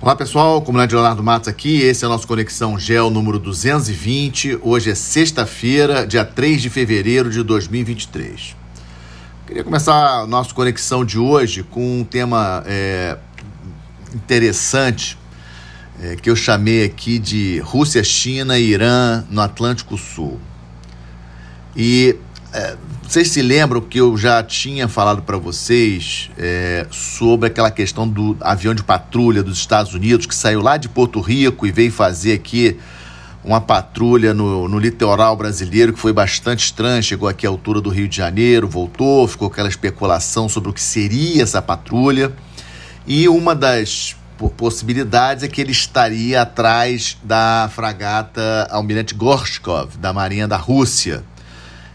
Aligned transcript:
Olá 0.00 0.14
pessoal, 0.14 0.62
comandante 0.62 0.94
Leonardo 0.94 1.24
Matos 1.24 1.48
aqui, 1.48 1.80
esse 1.80 2.04
é 2.04 2.06
o 2.06 2.10
nosso 2.10 2.24
Conexão 2.24 2.78
Gel 2.78 3.10
número 3.10 3.36
220. 3.36 4.60
Hoje 4.62 4.92
é 4.92 4.94
sexta-feira, 4.94 6.06
dia 6.06 6.24
3 6.24 6.62
de 6.62 6.70
fevereiro 6.70 7.28
de 7.28 7.42
2023. 7.42 8.54
Queria 9.44 9.64
começar 9.64 10.20
a 10.20 10.24
nossa 10.24 10.54
conexão 10.54 11.04
de 11.04 11.18
hoje 11.18 11.64
com 11.64 11.98
um 11.98 12.04
tema 12.04 12.62
é, 12.64 13.18
interessante 14.14 15.18
é, 16.00 16.14
que 16.14 16.30
eu 16.30 16.36
chamei 16.36 16.84
aqui 16.84 17.18
de 17.18 17.58
Rússia, 17.58 18.04
China 18.04 18.56
e 18.56 18.70
Irã 18.70 19.24
no 19.28 19.40
Atlântico 19.40 19.98
Sul. 19.98 20.38
E 21.74 22.14
é, 22.52 22.76
vocês 23.08 23.30
se 23.30 23.40
lembram 23.40 23.80
que 23.80 23.98
eu 23.98 24.18
já 24.18 24.42
tinha 24.42 24.86
falado 24.86 25.22
para 25.22 25.38
vocês 25.38 26.30
é, 26.36 26.86
sobre 26.90 27.46
aquela 27.46 27.70
questão 27.70 28.06
do 28.06 28.36
avião 28.38 28.74
de 28.74 28.82
patrulha 28.82 29.42
dos 29.42 29.56
Estados 29.56 29.94
Unidos 29.94 30.26
que 30.26 30.34
saiu 30.34 30.60
lá 30.60 30.76
de 30.76 30.90
Porto 30.90 31.18
Rico 31.18 31.66
e 31.66 31.72
veio 31.72 31.90
fazer 31.90 32.34
aqui 32.34 32.78
uma 33.42 33.62
patrulha 33.62 34.34
no, 34.34 34.68
no 34.68 34.78
litoral 34.78 35.34
brasileiro 35.38 35.94
que 35.94 35.98
foi 35.98 36.12
bastante 36.12 36.66
estranha. 36.66 37.00
Chegou 37.00 37.26
aqui 37.26 37.46
à 37.46 37.48
altura 37.48 37.80
do 37.80 37.88
Rio 37.88 38.06
de 38.06 38.14
Janeiro, 38.14 38.68
voltou, 38.68 39.26
ficou 39.26 39.48
aquela 39.48 39.70
especulação 39.70 40.46
sobre 40.46 40.68
o 40.68 40.72
que 40.74 40.82
seria 40.82 41.42
essa 41.42 41.62
patrulha. 41.62 42.30
E 43.06 43.26
uma 43.26 43.54
das 43.54 44.16
possibilidades 44.58 45.42
é 45.42 45.48
que 45.48 45.62
ele 45.62 45.72
estaria 45.72 46.42
atrás 46.42 47.16
da 47.24 47.70
fragata 47.74 48.68
Almirante 48.70 49.14
Gorshkov, 49.14 49.96
da 49.96 50.12
Marinha 50.12 50.46
da 50.46 50.58
Rússia 50.58 51.24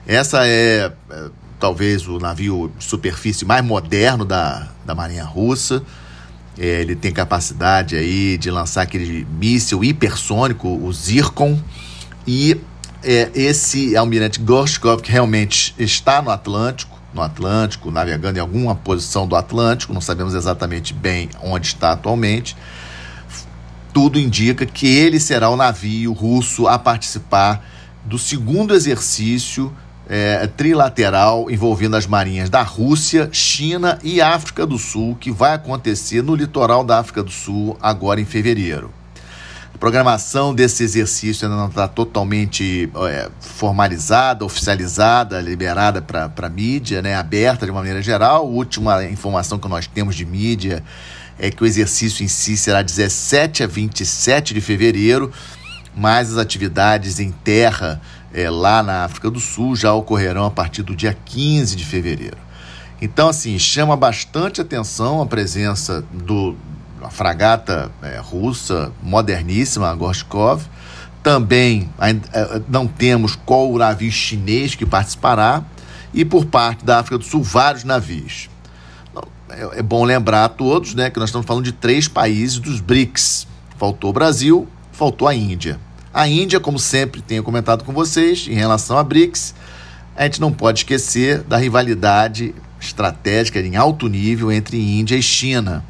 essa 0.06 0.46
é, 0.46 0.92
é, 1.10 1.30
talvez 1.60 2.08
o 2.08 2.20
navio 2.20 2.72
de 2.78 2.84
superfície 2.84 3.46
mais 3.46 3.64
moderno 3.64 4.26
da, 4.26 4.70
da 4.86 4.94
Marinha 4.94 5.24
Russa. 5.24 5.82
É, 6.58 6.82
ele 6.82 6.96
tem 6.96 7.12
capacidade 7.12 7.96
aí 7.96 8.38
de 8.38 8.52
lançar 8.52 8.82
aquele 8.82 9.26
míssil 9.40 9.84
hipersônico, 9.84 10.68
o 10.68 10.92
Zircon. 10.92 11.60
E 12.28 12.60
é, 13.02 13.32
esse 13.34 13.96
almirante 13.96 14.40
Gorshkov, 14.40 15.02
que 15.02 15.12
realmente 15.12 15.74
está 15.78 16.22
no 16.22 16.30
Atlântico, 16.30 17.00
no 17.14 17.22
Atlântico, 17.22 17.92
navegando 17.92 18.40
em 18.40 18.42
alguma 18.42 18.76
posição 18.76 19.28
do 19.28 19.36
Atlântico, 19.36 19.94
não 19.94 20.02
sabemos 20.02 20.34
exatamente 20.34 20.94
bem 20.94 21.30
onde 21.42 21.68
está 21.68 21.92
atualmente. 21.92 22.58
Tudo 23.94 24.20
indica 24.20 24.66
que 24.66 24.88
ele 24.88 25.20
será 25.20 25.50
o 25.50 25.56
navio 25.56 26.12
russo 26.12 26.68
a 26.68 26.78
participar 26.80 27.64
do 28.04 28.18
segundo 28.18 28.74
exercício 28.74 29.72
é, 30.08 30.48
trilateral 30.48 31.50
envolvendo 31.50 31.96
as 31.96 32.06
marinhas 32.06 32.50
da 32.50 32.62
Rússia, 32.62 33.30
China 33.32 33.98
e 34.04 34.22
África 34.22 34.66
do 34.66 34.78
Sul, 34.78 35.16
que 35.20 35.32
vai 35.32 35.54
acontecer 35.54 36.22
no 36.22 36.36
litoral 36.36 36.84
da 36.84 37.00
África 37.00 37.24
do 37.24 37.32
Sul 37.32 37.78
agora 37.82 38.20
em 38.20 38.26
fevereiro. 38.26 38.92
A 39.74 39.78
programação 39.78 40.54
desse 40.54 40.84
exercício 40.84 41.46
ainda 41.48 41.58
não 41.58 41.68
está 41.68 41.88
totalmente 41.88 42.90
é, 43.10 43.30
formalizada, 43.40 44.46
oficializada, 44.46 45.42
liberada 45.42 46.02
para 46.02 46.32
a 46.38 46.50
mídia, 46.50 47.02
né, 47.02 47.16
aberta 47.16 47.66
de 47.66 47.72
uma 47.72 47.80
maneira 47.80 48.02
geral. 48.02 48.46
A 48.46 48.48
última 48.48 49.04
informação 49.06 49.58
que 49.58 49.68
nós 49.68 49.88
temos 49.88 50.16
de 50.16 50.26
mídia 50.26 50.84
é 51.40 51.50
que 51.50 51.64
o 51.64 51.66
exercício 51.66 52.24
em 52.24 52.28
si 52.28 52.56
será 52.56 52.82
17 52.82 53.64
a 53.64 53.68
27 53.68 54.54
de 54.54 54.62
fevereiro, 54.62 55.32
mas 55.96 56.32
as 56.32 56.38
atividades 56.38 57.20
em 57.20 57.32
terra 57.32 58.00
é, 58.34 58.50
lá 58.50 58.82
na 58.82 59.04
África 59.04 59.30
do 59.30 59.40
Sul 59.40 59.76
já 59.76 59.94
ocorrerão 59.94 60.46
a 60.46 60.52
partir 60.52 60.82
do 60.82 60.96
dia 60.96 61.16
15 61.26 61.76
de 61.76 61.86
fevereiro. 61.86 62.38
Então, 63.02 63.30
assim, 63.30 63.60
chama 63.60 63.96
bastante 63.96 64.62
atenção 64.62 65.22
a 65.22 65.26
presença 65.26 66.04
do 66.12 66.56
a 67.02 67.10
fragata 67.10 67.92
é, 68.02 68.18
russa 68.18 68.92
moderníssima, 69.02 69.90
a 69.90 69.94
Gorshkov. 69.94 70.64
Também 71.22 71.90
é, 72.00 72.62
não 72.70 72.88
temos 72.88 73.36
qual 73.36 73.70
o 73.70 73.78
navio 73.78 74.12
chinês 74.12 74.74
que 74.74 74.86
participará. 74.86 75.64
E 76.14 76.24
por 76.24 76.46
parte 76.46 76.86
da 76.86 77.00
África 77.00 77.18
do 77.18 77.26
Sul, 77.26 77.44
vários 77.44 77.84
navios. 77.84 78.50
É, 79.50 79.80
é 79.80 79.82
bom 79.82 80.04
lembrar 80.06 80.46
a 80.46 80.50
todos 80.50 80.96
né, 80.96 81.10
que 81.10 81.20
nós 81.20 81.30
estamos 81.30 81.46
falando 81.46 81.66
de 81.66 81.74
três 81.74 82.08
países 82.08 82.58
dos 82.58 82.80
BRICS. 82.80 83.48
Faltou 83.78 84.12
o 84.12 84.14
Brasil, 84.14 84.68
faltou 84.92 85.28
a 85.28 85.36
Índia. 85.36 85.80
A 86.14 86.28
Índia, 86.28 86.60
como 86.60 86.78
sempre 86.78 87.24
tenho 87.24 87.42
comentado 87.42 87.84
com 87.84 87.92
vocês, 87.92 88.46
em 88.48 88.54
relação 88.54 89.00
a 89.00 89.04
BRICS, 89.04 89.56
a 90.16 90.26
gente 90.26 90.40
não 90.40 90.52
pode 90.52 90.82
esquecer 90.82 91.42
da 91.42 91.58
rivalidade 91.58 92.54
estratégica 92.80 93.60
em 93.60 93.76
alto 93.76 94.08
nível 94.08 94.52
entre 94.52 94.78
Índia 94.78 95.16
e 95.16 95.24
China. 95.24 95.84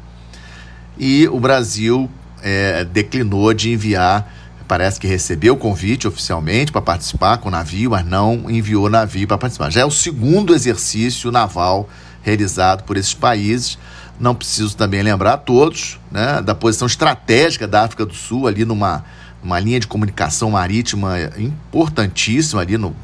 E 0.98 1.28
o 1.28 1.38
Brasil 1.38 2.08
é, 2.42 2.84
declinou 2.84 3.52
de 3.52 3.70
enviar, 3.70 4.32
parece 4.66 4.98
que 4.98 5.06
recebeu 5.06 5.52
o 5.52 5.56
convite 5.58 6.08
oficialmente 6.08 6.72
para 6.72 6.80
participar 6.80 7.36
com 7.36 7.48
o 7.48 7.52
navio, 7.52 7.90
mas 7.90 8.06
não 8.06 8.50
enviou 8.50 8.88
navio 8.88 9.28
para 9.28 9.36
participar. 9.36 9.70
Já 9.70 9.82
é 9.82 9.84
o 9.84 9.90
segundo 9.90 10.54
exercício 10.54 11.30
naval 11.30 11.86
realizado 12.22 12.84
por 12.84 12.96
esses 12.96 13.12
países. 13.12 13.76
Não 14.18 14.34
preciso 14.34 14.74
também 14.74 15.02
lembrar 15.02 15.34
a 15.34 15.36
todos 15.36 16.00
né, 16.10 16.40
da 16.40 16.54
posição 16.54 16.86
estratégica 16.86 17.68
da 17.68 17.82
África 17.82 18.06
do 18.06 18.14
Sul, 18.14 18.46
ali 18.46 18.64
numa 18.64 19.04
uma 19.44 19.60
linha 19.60 19.78
de 19.78 19.86
comunicação 19.86 20.50
marítima 20.50 21.16
importantíssima 21.36 22.62
ali 22.62 22.78
no 22.78 22.96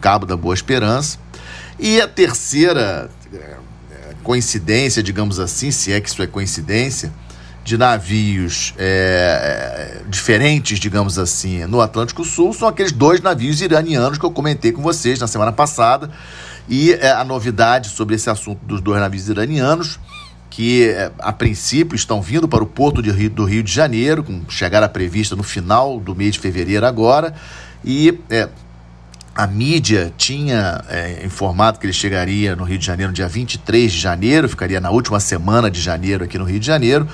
Cabo 0.00 0.26
da 0.26 0.36
Boa 0.36 0.54
Esperança. 0.54 1.18
E 1.78 2.00
a 2.00 2.06
terceira 2.06 3.10
é, 3.32 3.56
coincidência, 4.22 5.02
digamos 5.02 5.40
assim, 5.40 5.70
se 5.70 5.92
é 5.92 6.00
que 6.00 6.08
isso 6.08 6.22
é 6.22 6.26
coincidência, 6.26 7.10
de 7.64 7.76
navios 7.76 8.74
é, 8.78 10.00
é, 10.00 10.08
diferentes, 10.08 10.78
digamos 10.78 11.18
assim, 11.18 11.66
no 11.66 11.80
Atlântico 11.80 12.24
Sul, 12.24 12.54
são 12.54 12.66
aqueles 12.66 12.92
dois 12.92 13.20
navios 13.20 13.60
iranianos 13.60 14.16
que 14.16 14.24
eu 14.24 14.30
comentei 14.30 14.72
com 14.72 14.82
vocês 14.82 15.18
na 15.18 15.26
semana 15.26 15.52
passada. 15.52 16.10
E 16.68 16.92
é, 16.92 17.10
a 17.10 17.24
novidade 17.24 17.90
sobre 17.90 18.14
esse 18.14 18.28
assunto 18.28 18.60
dos 18.64 18.80
dois 18.80 19.00
navios 19.00 19.28
iranianos 19.28 19.98
que 20.58 20.88
eh, 20.88 21.12
a 21.20 21.32
princípio 21.32 21.94
estão 21.94 22.20
vindo 22.20 22.48
para 22.48 22.64
o 22.64 22.66
porto 22.66 23.00
Rio, 23.00 23.30
do 23.30 23.44
Rio 23.44 23.62
de 23.62 23.72
Janeiro, 23.72 24.24
com 24.24 24.42
chegada 24.48 24.88
prevista 24.88 25.36
no 25.36 25.44
final 25.44 26.00
do 26.00 26.16
mês 26.16 26.32
de 26.32 26.40
fevereiro 26.40 26.84
agora, 26.84 27.32
e 27.84 28.18
é, 28.28 28.48
a 29.36 29.46
mídia 29.46 30.12
tinha 30.16 30.84
é, 30.88 31.24
informado 31.24 31.78
que 31.78 31.86
ele 31.86 31.92
chegaria 31.92 32.56
no 32.56 32.64
Rio 32.64 32.76
de 32.76 32.84
Janeiro 32.84 33.12
no 33.12 33.14
dia 33.14 33.28
23 33.28 33.92
de 33.92 34.00
janeiro, 34.00 34.48
ficaria 34.48 34.80
na 34.80 34.90
última 34.90 35.20
semana 35.20 35.70
de 35.70 35.80
janeiro 35.80 36.24
aqui 36.24 36.36
no 36.36 36.44
Rio 36.44 36.58
de 36.58 36.66
Janeiro, 36.66 37.06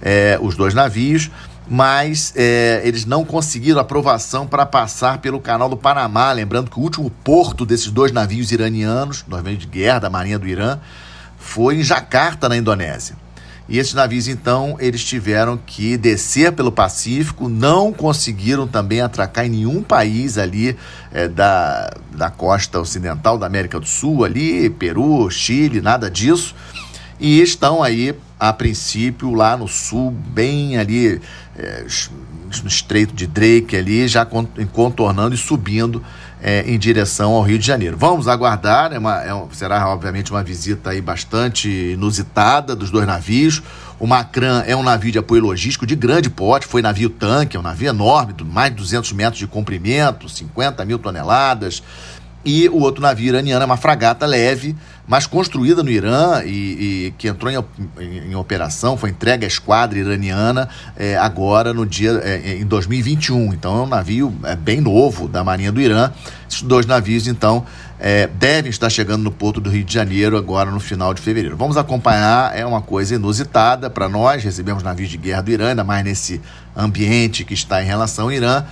é, 0.00 0.38
os 0.40 0.56
dois 0.56 0.72
navios, 0.72 1.30
mas 1.68 2.32
é, 2.34 2.80
eles 2.84 3.04
não 3.04 3.22
conseguiram 3.22 3.80
aprovação 3.80 4.46
para 4.46 4.64
passar 4.64 5.18
pelo 5.18 5.40
canal 5.40 5.68
do 5.68 5.76
Panamá. 5.76 6.32
Lembrando 6.32 6.70
que 6.70 6.80
o 6.80 6.82
último 6.82 7.10
porto 7.22 7.66
desses 7.66 7.90
dois 7.90 8.12
navios 8.12 8.50
iranianos, 8.50 9.26
navios 9.28 9.58
de 9.58 9.66
guerra 9.66 9.98
da 9.98 10.08
Marinha 10.08 10.38
do 10.38 10.48
Irã, 10.48 10.78
foi 11.38 11.76
em 11.76 11.82
Jacarta, 11.82 12.48
na 12.48 12.56
Indonésia. 12.56 13.16
E 13.68 13.78
esses 13.78 13.92
navios, 13.92 14.28
então, 14.28 14.76
eles 14.80 15.04
tiveram 15.04 15.58
que 15.58 15.98
descer 15.98 16.52
pelo 16.52 16.72
Pacífico, 16.72 17.50
não 17.50 17.92
conseguiram 17.92 18.66
também 18.66 19.02
atracar 19.02 19.44
em 19.44 19.50
nenhum 19.50 19.82
país 19.82 20.38
ali 20.38 20.74
é, 21.12 21.28
da, 21.28 21.92
da 22.12 22.30
costa 22.30 22.80
ocidental 22.80 23.36
da 23.36 23.46
América 23.46 23.78
do 23.78 23.86
Sul, 23.86 24.24
ali, 24.24 24.70
Peru, 24.70 25.30
Chile, 25.30 25.82
nada 25.82 26.10
disso. 26.10 26.54
E 27.20 27.42
estão 27.42 27.82
aí, 27.82 28.14
a 28.40 28.52
princípio, 28.54 29.34
lá 29.34 29.54
no 29.54 29.68
sul, 29.68 30.12
bem 30.12 30.78
ali, 30.78 31.20
é, 31.54 31.84
no 32.62 32.68
Estreito 32.68 33.12
de 33.12 33.26
Drake, 33.26 33.76
ali, 33.76 34.08
já 34.08 34.26
contornando 34.72 35.34
e 35.34 35.38
subindo 35.38 36.02
é, 36.42 36.62
em 36.70 36.78
direção 36.78 37.32
ao 37.32 37.42
Rio 37.42 37.58
de 37.58 37.66
Janeiro. 37.66 37.96
Vamos 37.96 38.28
aguardar, 38.28 38.92
é 38.92 38.98
uma, 38.98 39.22
é, 39.22 39.32
será 39.52 39.88
obviamente 39.88 40.30
uma 40.30 40.42
visita 40.42 40.90
aí 40.90 41.00
bastante 41.00 41.68
inusitada 41.68 42.74
dos 42.76 42.90
dois 42.90 43.06
navios. 43.06 43.62
O 43.98 44.06
Macran 44.06 44.62
é 44.66 44.76
um 44.76 44.82
navio 44.82 45.10
de 45.10 45.18
apoio 45.18 45.42
logístico 45.42 45.84
de 45.84 45.96
grande 45.96 46.30
porte, 46.30 46.66
foi 46.66 46.80
navio 46.80 47.10
tanque, 47.10 47.56
é 47.56 47.60
um 47.60 47.62
navio 47.62 47.88
enorme, 47.88 48.34
mais 48.44 48.70
de 48.70 48.76
200 48.76 49.12
metros 49.12 49.38
de 49.38 49.46
comprimento, 49.46 50.28
50 50.28 50.84
mil 50.84 50.98
toneladas. 50.98 51.82
E 52.44 52.68
o 52.68 52.78
outro 52.78 53.02
navio 53.02 53.28
iraniano 53.28 53.62
é 53.62 53.66
uma 53.66 53.76
fragata 53.76 54.24
leve, 54.24 54.76
mas 55.06 55.26
construída 55.26 55.82
no 55.82 55.90
Irã 55.90 56.42
e, 56.44 56.48
e 57.08 57.14
que 57.18 57.26
entrou 57.26 57.50
em, 57.50 57.56
em, 57.98 58.30
em, 58.30 58.34
operação, 58.36 58.96
foi 58.96 59.10
entregue 59.10 59.44
à 59.44 59.48
esquadra 59.48 59.98
iraniana 59.98 60.68
é, 60.96 61.16
agora 61.16 61.74
no 61.74 61.84
dia 61.84 62.12
é, 62.22 62.58
em 62.58 62.64
2021. 62.64 63.52
Então 63.52 63.78
é 63.78 63.82
um 63.82 63.86
navio 63.86 64.32
é, 64.44 64.54
bem 64.54 64.80
novo 64.80 65.26
da 65.26 65.42
Marinha 65.42 65.72
do 65.72 65.80
Irã. 65.80 66.12
Esses 66.48 66.62
dois 66.62 66.86
navios, 66.86 67.26
então, 67.26 67.66
é, 67.98 68.28
devem 68.28 68.70
estar 68.70 68.88
chegando 68.88 69.22
no 69.22 69.30
porto 69.30 69.60
do 69.60 69.68
Rio 69.68 69.84
de 69.84 69.92
Janeiro 69.92 70.36
agora 70.36 70.70
no 70.70 70.80
final 70.80 71.12
de 71.12 71.20
fevereiro. 71.20 71.56
Vamos 71.56 71.76
acompanhar, 71.76 72.56
é 72.56 72.64
uma 72.64 72.80
coisa 72.80 73.16
inusitada 73.16 73.90
para 73.90 74.08
nós. 74.08 74.44
Recebemos 74.44 74.82
navios 74.82 75.10
de 75.10 75.16
guerra 75.16 75.42
do 75.42 75.50
Irã, 75.50 75.70
ainda 75.70 75.84
mais 75.84 76.04
nesse 76.04 76.40
ambiente 76.76 77.44
que 77.44 77.54
está 77.54 77.82
em 77.82 77.86
relação 77.86 78.26
ao 78.26 78.32
Irã 78.32 78.64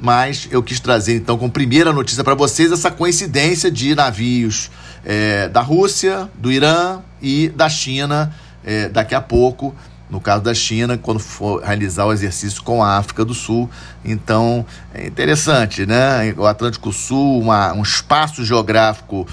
mas 0.00 0.48
eu 0.50 0.62
quis 0.62 0.80
trazer 0.80 1.16
então 1.16 1.36
como 1.36 1.50
primeira 1.50 1.92
notícia 1.92 2.24
para 2.24 2.34
vocês 2.34 2.72
essa 2.72 2.90
coincidência 2.90 3.70
de 3.70 3.94
navios 3.94 4.70
é, 5.04 5.48
da 5.48 5.60
Rússia, 5.60 6.28
do 6.34 6.50
Irã 6.50 7.00
e 7.20 7.48
da 7.48 7.68
China 7.68 8.34
é, 8.64 8.88
daqui 8.88 9.14
a 9.14 9.20
pouco 9.20 9.74
no 10.10 10.20
caso 10.20 10.42
da 10.42 10.52
China, 10.52 10.98
quando 10.98 11.20
for 11.20 11.62
realizar 11.62 12.04
o 12.04 12.12
exercício 12.12 12.60
com 12.64 12.82
a 12.82 12.98
África 12.98 13.24
do 13.24 13.32
Sul. 13.32 13.70
Então, 14.04 14.66
é 14.92 15.06
interessante, 15.06 15.86
né? 15.86 16.34
O 16.36 16.46
Atlântico 16.46 16.92
Sul, 16.92 17.40
uma, 17.40 17.72
um 17.72 17.82
espaço 17.82 18.44
geográfico 18.44 19.24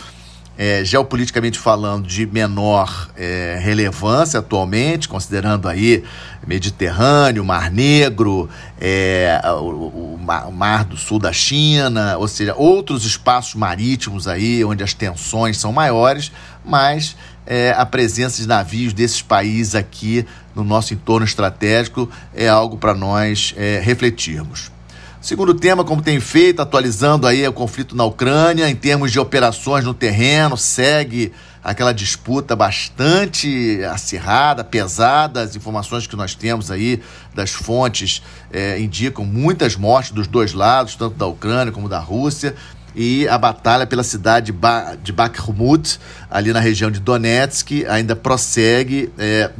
é, 0.57 0.83
geopoliticamente 0.83 1.59
falando, 1.59 2.07
de 2.07 2.25
menor 2.25 3.09
é, 3.15 3.59
relevância 3.61 4.39
atualmente, 4.39 5.07
considerando 5.07 5.67
aí 5.67 6.03
Mediterrâneo, 6.47 7.43
Mar 7.43 7.69
Negro, 7.69 8.49
é, 8.79 9.39
o, 9.59 10.15
o, 10.15 10.51
Mar 10.51 10.85
do 10.85 10.95
Sul 10.95 11.19
da 11.19 11.33
China, 11.33 12.17
ou 12.17 12.27
seja, 12.27 12.55
outros 12.55 13.05
espaços 13.05 13.55
marítimos 13.55 14.27
aí 14.27 14.63
onde 14.63 14.83
as 14.83 14.93
tensões 14.93 15.57
são 15.57 15.73
maiores, 15.73 16.31
mas 16.63 17.17
é, 17.45 17.75
a 17.77 17.85
presença 17.85 18.41
de 18.41 18.47
navios 18.47 18.93
desses 18.93 19.21
países 19.21 19.75
aqui 19.75 20.25
no 20.55 20.63
nosso 20.63 20.93
entorno 20.93 21.25
estratégico 21.25 22.09
é 22.33 22.47
algo 22.47 22.77
para 22.77 22.93
nós 22.93 23.53
é, 23.57 23.81
refletirmos. 23.83 24.71
Segundo 25.19 25.53
tema, 25.53 25.83
como 25.83 26.01
tem 26.01 26.19
feito, 26.21 26.61
atualizando 26.61 27.27
aí 27.27 27.45
o 27.45 27.51
conflito 27.51 27.95
na 27.95 28.05
Ucrânia, 28.05 28.69
em 28.69 28.75
termos 28.75 29.11
de 29.11 29.19
operações 29.19 29.83
no 29.83 29.93
terreno, 29.93 30.55
segue 30.55 31.33
aquela 31.67 31.93
disputa 31.93 32.55
bastante 32.55 33.83
acirrada, 33.91 34.63
pesada. 34.63 35.41
As 35.41 35.53
informações 35.53 36.07
que 36.07 36.15
nós 36.15 36.33
temos 36.33 36.71
aí 36.71 37.01
das 37.35 37.51
fontes 37.51 38.23
é, 38.49 38.79
indicam 38.79 39.25
muitas 39.25 39.75
mortes 39.75 40.11
dos 40.11 40.27
dois 40.27 40.53
lados, 40.53 40.95
tanto 40.95 41.17
da 41.17 41.27
Ucrânia 41.27 41.73
como 41.73 41.89
da 41.89 41.99
Rússia. 41.99 42.55
E 42.95 43.27
a 43.27 43.37
batalha 43.37 43.85
pela 43.85 44.01
cidade 44.01 44.55
de 45.03 45.11
Bakhmut, 45.11 45.99
ali 46.31 46.53
na 46.53 46.61
região 46.61 46.89
de 46.89 47.01
Donetsk, 47.01 47.85
ainda 47.89 48.15
prossegue, 48.15 49.11
é, 49.17 49.51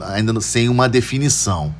ainda 0.00 0.38
sem 0.42 0.68
uma 0.68 0.86
definição. 0.86 1.74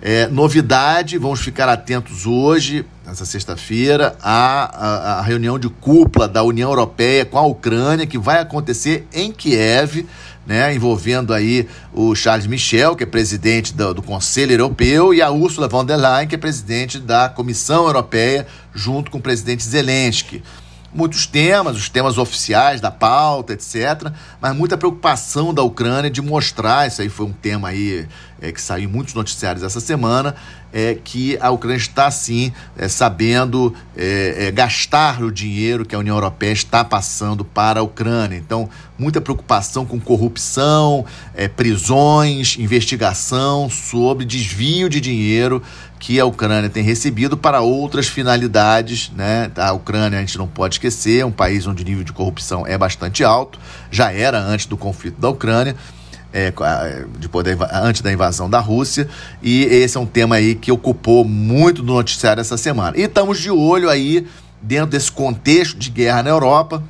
É, 0.00 0.28
novidade, 0.28 1.18
vamos 1.18 1.40
ficar 1.40 1.68
atentos 1.68 2.24
hoje, 2.24 2.86
nessa 3.04 3.24
sexta-feira, 3.24 4.16
à, 4.22 5.18
à, 5.18 5.22
reunião 5.22 5.58
de 5.58 5.68
cúpula 5.68 6.28
da 6.28 6.40
União 6.44 6.70
Europeia 6.70 7.24
com 7.24 7.36
a 7.36 7.42
Ucrânia, 7.42 8.06
que 8.06 8.16
vai 8.16 8.38
acontecer 8.38 9.08
em 9.12 9.32
Kiev, 9.32 10.06
né, 10.46 10.72
envolvendo 10.72 11.34
aí 11.34 11.68
o 11.92 12.14
Charles 12.14 12.46
Michel, 12.46 12.94
que 12.94 13.02
é 13.02 13.06
presidente 13.06 13.74
do, 13.74 13.92
do, 13.94 14.02
Conselho 14.02 14.52
Europeu, 14.52 15.12
e 15.12 15.20
a 15.20 15.32
Ursula 15.32 15.66
von 15.66 15.84
der 15.84 15.96
Leyen, 15.96 16.28
que 16.28 16.36
é 16.36 16.38
presidente 16.38 17.00
da 17.00 17.28
Comissão 17.28 17.86
Europeia, 17.86 18.46
junto 18.72 19.10
com 19.10 19.18
o 19.18 19.22
presidente 19.22 19.64
Zelensky 19.64 20.44
muitos 20.92 21.26
temas, 21.26 21.76
os 21.76 21.88
temas 21.88 22.18
oficiais 22.18 22.80
da 22.80 22.90
pauta, 22.90 23.52
etc., 23.52 24.10
mas 24.40 24.56
muita 24.56 24.76
preocupação 24.76 25.52
da 25.52 25.62
Ucrânia 25.62 26.10
de 26.10 26.22
mostrar, 26.22 26.88
isso 26.88 27.02
aí 27.02 27.08
foi 27.08 27.26
um 27.26 27.32
tema 27.32 27.68
aí 27.68 28.06
é, 28.40 28.52
que 28.52 28.60
saiu 28.60 28.84
em 28.84 28.92
muitos 28.92 29.14
noticiários 29.14 29.62
essa 29.62 29.80
semana, 29.80 30.34
é 30.72 30.94
que 30.94 31.38
a 31.40 31.50
Ucrânia 31.50 31.78
está 31.78 32.10
sim 32.10 32.52
é, 32.76 32.88
sabendo 32.88 33.74
é, 33.96 34.46
é, 34.46 34.50
gastar 34.50 35.22
o 35.22 35.32
dinheiro 35.32 35.84
que 35.84 35.94
a 35.94 35.98
União 35.98 36.16
Europeia 36.16 36.52
está 36.52 36.84
passando 36.84 37.44
para 37.44 37.80
a 37.80 37.82
Ucrânia. 37.82 38.36
Então, 38.36 38.68
muita 38.98 39.20
preocupação 39.20 39.86
com 39.86 39.98
corrupção, 39.98 41.06
é, 41.34 41.48
prisões, 41.48 42.56
investigação 42.58 43.70
sobre 43.70 44.24
desvio 44.24 44.88
de 44.88 45.00
dinheiro 45.00 45.62
que 45.98 46.20
a 46.20 46.24
Ucrânia 46.24 46.70
tem 46.70 46.82
recebido 46.82 47.36
para 47.36 47.60
outras 47.60 48.06
finalidades. 48.06 49.10
Né? 49.16 49.50
A 49.56 49.72
Ucrânia, 49.72 50.18
a 50.18 50.20
gente 50.20 50.38
não 50.38 50.46
pode 50.46 50.76
esquecer, 50.76 51.20
é 51.20 51.26
um 51.26 51.32
país 51.32 51.66
onde 51.66 51.82
o 51.82 51.86
nível 51.86 52.04
de 52.04 52.12
corrupção 52.12 52.66
é 52.66 52.76
bastante 52.76 53.24
alto, 53.24 53.58
já 53.90 54.12
era 54.12 54.38
antes 54.38 54.66
do 54.66 54.76
conflito 54.76 55.20
da 55.20 55.28
Ucrânia. 55.28 55.74
É, 56.30 56.52
depois 57.18 57.44
da, 57.44 57.80
antes 57.82 58.02
da 58.02 58.12
invasão 58.12 58.50
da 58.50 58.60
Rússia, 58.60 59.08
e 59.42 59.64
esse 59.64 59.96
é 59.96 60.00
um 60.00 60.06
tema 60.06 60.36
aí 60.36 60.54
que 60.54 60.70
ocupou 60.70 61.24
muito 61.24 61.82
do 61.82 61.92
noticiário 61.94 62.40
essa 62.40 62.58
semana. 62.58 62.96
E 62.98 63.02
estamos 63.02 63.38
de 63.38 63.50
olho 63.50 63.88
aí, 63.88 64.26
dentro 64.60 64.90
desse 64.90 65.10
contexto 65.10 65.78
de 65.78 65.88
guerra 65.90 66.22
na 66.22 66.30
Europa, 66.30 66.82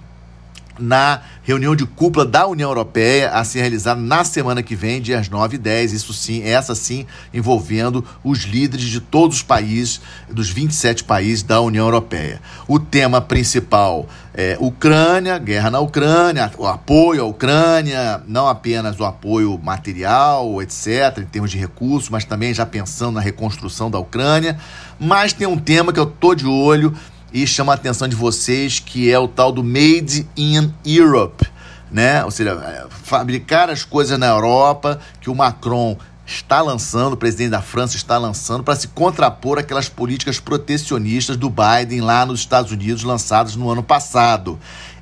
na 0.79 1.21
reunião 1.49 1.75
de 1.75 1.87
cúpula 1.87 2.27
da 2.27 2.47
União 2.47 2.69
Europeia 2.69 3.31
a 3.31 3.43
ser 3.43 3.61
realizada 3.61 3.99
na 3.99 4.23
semana 4.23 4.63
que 4.63 4.77
vem, 4.77 5.01
dias 5.01 5.31
9 5.31 5.55
e 5.55 5.59
10. 5.59 5.95
Isso 5.95 6.13
sim, 6.13 6.43
essa 6.43 6.75
sim, 6.75 7.07
envolvendo 7.33 8.05
os 8.23 8.41
líderes 8.41 8.85
de 8.85 9.01
todos 9.01 9.39
os 9.39 9.43
países, 9.43 9.99
dos 10.29 10.51
27 10.51 11.05
países 11.05 11.43
da 11.43 11.59
União 11.63 11.87
Europeia. 11.87 12.39
O 12.67 12.79
tema 12.79 13.19
principal 13.23 14.07
é 14.35 14.59
Ucrânia, 14.61 15.39
guerra 15.39 15.71
na 15.71 15.81
Ucrânia, 15.81 16.53
o 16.59 16.67
apoio 16.67 17.23
à 17.23 17.27
Ucrânia, 17.27 18.23
não 18.29 18.47
apenas 18.47 19.01
o 19.01 19.05
apoio 19.07 19.59
material, 19.59 20.61
etc., 20.61 21.17
em 21.17 21.25
termos 21.25 21.51
de 21.51 21.57
recursos, 21.57 22.11
mas 22.11 22.27
também 22.27 22.53
já 22.53 22.67
pensando 22.67 23.15
na 23.15 23.23
reconstrução 23.23 23.91
da 23.91 23.99
Ucrânia. 23.99 24.59
Mas 25.01 25.33
tem 25.33 25.47
um 25.47 25.57
tema 25.57 25.95
que 25.95 25.99
eu 25.99 26.05
tô 26.05 26.35
de 26.35 26.47
olho 26.47 26.95
e 27.33 27.47
chama 27.47 27.73
a 27.73 27.75
atenção 27.75 28.09
de 28.09 28.17
vocês 28.17 28.79
que 28.79 29.11
é 29.11 29.19
o 29.19 29.29
tal 29.29 29.53
do 29.53 29.63
Made 29.63 30.27
in 30.37 30.73
Europe, 30.85 31.47
né? 31.91 32.25
Ou 32.25 32.31
seja, 32.31 32.51
é, 32.51 32.87
fabricar 33.03 33.71
as 33.71 33.85
coisas 33.85 34.19
na 34.19 34.27
Europa 34.27 34.99
que 35.21 35.31
o 35.31 35.35
Macron 35.35 35.97
está 36.27 36.61
lançando, 36.61 37.15
o 37.15 37.17
presidente 37.17 37.51
da 37.51 37.63
França 37.63 37.97
está 37.97 38.19
lançando 38.19 38.63
para 38.63 38.77
se 38.77 38.89
contrapor 38.89 39.59
aquelas 39.59 39.89
políticas 39.89 40.39
protecionistas 40.39 41.37
do 41.37 41.51
Biden 41.51 42.03
lá 42.03 42.27
nos 42.27 42.41
Estados 42.41 42.71
Unidos 42.71 43.03
lançadas 43.03 43.57
no 43.57 43.71
ano 43.71 43.83
passado. 43.83 44.59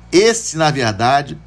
Esse, 0.09 0.55
na 0.57 0.71
verdade, 0.71 1.37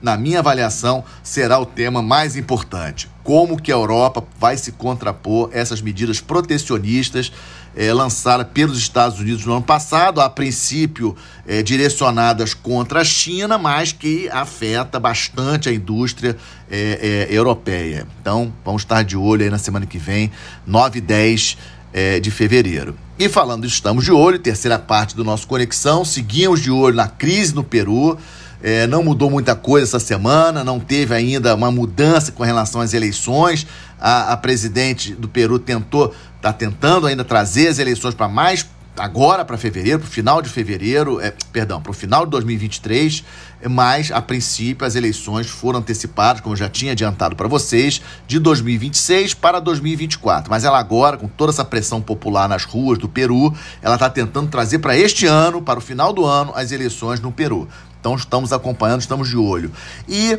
na 0.00 0.16
minha 0.16 0.38
avaliação, 0.38 1.02
será 1.22 1.58
o 1.58 1.66
tema 1.66 2.00
mais 2.00 2.36
importante. 2.36 3.10
Como 3.24 3.60
que 3.60 3.72
a 3.72 3.74
Europa 3.74 4.24
vai 4.38 4.56
se 4.56 4.72
contrapor 4.72 5.50
a 5.52 5.58
essas 5.58 5.80
medidas 5.80 6.20
protecionistas 6.20 7.32
é, 7.78 7.92
lançadas 7.92 8.48
pelos 8.52 8.76
Estados 8.76 9.20
Unidos 9.20 9.46
no 9.46 9.52
ano 9.52 9.62
passado, 9.62 10.20
a 10.20 10.28
princípio 10.28 11.14
é, 11.46 11.62
direcionadas 11.62 12.52
contra 12.52 13.02
a 13.02 13.04
China, 13.04 13.56
mas 13.56 13.92
que 13.92 14.28
afeta 14.30 14.98
bastante 14.98 15.68
a 15.68 15.72
indústria 15.72 16.36
é, 16.68 17.28
é 17.30 17.34
europeia. 17.34 18.04
Então, 18.20 18.52
vamos 18.64 18.82
estar 18.82 19.04
de 19.04 19.16
olho 19.16 19.44
aí 19.44 19.50
na 19.50 19.58
semana 19.58 19.86
que 19.86 19.96
vem, 19.96 20.32
9 20.66 20.98
e 20.98 21.00
10 21.00 21.56
é, 21.92 22.18
de 22.18 22.32
fevereiro. 22.32 22.96
E 23.16 23.28
falando 23.28 23.64
estamos 23.64 24.04
de 24.04 24.10
olho, 24.10 24.40
terceira 24.40 24.78
parte 24.78 25.14
do 25.14 25.22
nosso 25.22 25.46
Conexão, 25.46 26.04
seguimos 26.04 26.60
de 26.60 26.72
olho 26.72 26.96
na 26.96 27.06
crise 27.06 27.54
no 27.54 27.62
Peru, 27.62 28.18
é, 28.60 28.88
não 28.88 29.04
mudou 29.04 29.30
muita 29.30 29.54
coisa 29.54 29.86
essa 29.86 30.00
semana, 30.00 30.64
não 30.64 30.80
teve 30.80 31.14
ainda 31.14 31.54
uma 31.54 31.70
mudança 31.70 32.32
com 32.32 32.42
relação 32.42 32.80
às 32.80 32.92
eleições. 32.92 33.66
A, 34.00 34.32
a 34.32 34.36
presidente 34.36 35.14
do 35.14 35.28
Peru 35.28 35.58
tentou, 35.58 36.12
está 36.38 36.52
tentando 36.52 37.06
ainda 37.06 37.24
trazer 37.24 37.68
as 37.68 37.78
eleições 37.78 38.14
para 38.14 38.28
mais 38.28 38.66
agora 38.98 39.44
para 39.44 39.56
fevereiro, 39.56 40.00
para 40.00 40.08
o 40.08 40.10
final 40.10 40.42
de 40.42 40.48
fevereiro, 40.48 41.20
é, 41.20 41.32
perdão, 41.52 41.80
para 41.80 41.90
o 41.90 41.94
final 41.94 42.24
de 42.24 42.32
2023, 42.32 43.24
mas 43.70 44.10
a 44.10 44.20
princípio 44.20 44.86
as 44.86 44.94
eleições 44.94 45.48
foram 45.48 45.78
antecipadas, 45.78 46.40
como 46.40 46.54
eu 46.54 46.58
já 46.58 46.68
tinha 46.68 46.92
adiantado 46.92 47.36
para 47.36 47.48
vocês, 47.48 48.02
de 48.26 48.38
2026 48.38 49.34
para 49.34 49.60
2024. 49.60 50.50
Mas 50.50 50.64
ela 50.64 50.78
agora, 50.78 51.16
com 51.16 51.28
toda 51.28 51.52
essa 51.52 51.64
pressão 51.64 52.00
popular 52.00 52.48
nas 52.48 52.64
ruas 52.64 52.98
do 52.98 53.08
Peru, 53.08 53.54
ela 53.80 53.94
está 53.94 54.10
tentando 54.10 54.48
trazer 54.48 54.78
para 54.80 54.96
este 54.96 55.26
ano, 55.26 55.62
para 55.62 55.78
o 55.78 55.82
final 55.82 56.12
do 56.12 56.24
ano, 56.24 56.52
as 56.54 56.72
eleições 56.72 57.20
no 57.20 57.32
Peru. 57.32 57.68
Então 58.00 58.14
estamos 58.14 58.52
acompanhando, 58.52 59.00
estamos 59.00 59.28
de 59.28 59.36
olho. 59.36 59.72
E 60.08 60.38